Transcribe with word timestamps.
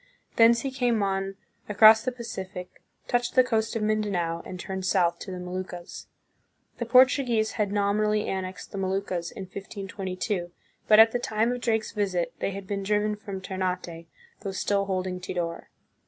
Thence 0.35 0.61
he 0.61 0.71
came 0.71 1.03
on 1.03 1.35
across 1.69 2.01
the 2.03 2.11
Pacific, 2.11 2.81
touched 3.07 3.35
the 3.35 3.43
coast 3.43 3.75
of 3.75 3.83
Mindanao, 3.83 4.41
and 4.47 4.59
turned 4.59 4.83
south 4.83 5.19
to 5.19 5.29
the 5.29 5.37
Moluccas. 5.37 6.07
The 6.79 6.87
Portuguese 6.87 7.51
had 7.51 7.71
nominally 7.71 8.27
annexed 8.27 8.71
the 8.71 8.79
Moluccas 8.79 9.29
in 9.29 9.43
1522, 9.43 10.51
but 10.87 10.97
at 10.97 11.11
the 11.11 11.19
time 11.19 11.51
of 11.51 11.61
Drake's 11.61 11.91
visit 11.91 12.33
they 12.39 12.49
had 12.49 12.65
been 12.65 12.81
driven 12.81 13.15
from 13.15 13.41
Ternate, 13.41 14.07
though 14.39 14.51
still 14.53 14.85
holding 14.85 15.19
Tidor. 15.19 15.69